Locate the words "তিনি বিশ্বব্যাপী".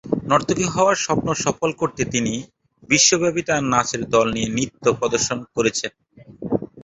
2.13-3.41